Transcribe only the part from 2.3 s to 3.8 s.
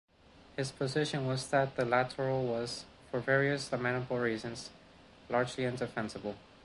was, for various